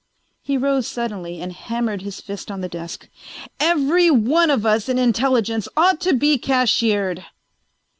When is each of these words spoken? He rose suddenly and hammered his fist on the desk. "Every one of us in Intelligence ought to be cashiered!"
He 0.41 0.57
rose 0.57 0.87
suddenly 0.87 1.39
and 1.39 1.53
hammered 1.53 2.01
his 2.01 2.21
fist 2.21 2.49
on 2.49 2.61
the 2.61 2.67
desk. 2.67 3.07
"Every 3.59 4.09
one 4.09 4.49
of 4.49 4.65
us 4.65 4.89
in 4.89 4.97
Intelligence 4.97 5.67
ought 5.77 6.01
to 6.01 6.15
be 6.15 6.39
cashiered!" 6.39 7.23